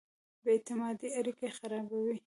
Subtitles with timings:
[0.43, 2.15] بې اعتمادۍ اړیکې خرابوي.